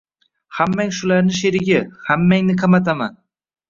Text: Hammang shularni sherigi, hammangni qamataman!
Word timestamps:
Hammang 0.59 0.89
shularni 1.01 1.37
sherigi, 1.43 1.79
hammangni 2.09 2.61
qamataman! 2.67 3.19